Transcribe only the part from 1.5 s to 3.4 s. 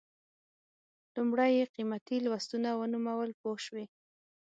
یې قیمتي لوستونه ونومول